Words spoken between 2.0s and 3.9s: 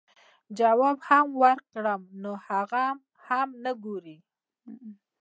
نو هغه هم نۀ